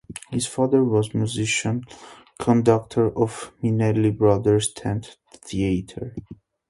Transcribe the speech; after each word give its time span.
His 0.31 0.47
father 0.47 0.83
was 0.83 1.13
musical 1.13 1.81
conductor 2.39 3.15
of 3.15 3.51
"Minnelli 3.61 4.09
Brothers' 4.17 4.73
Tent 4.73 5.17
Theater". 5.31 6.15